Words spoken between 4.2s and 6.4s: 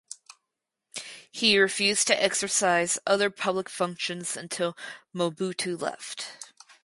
until Mobutu left.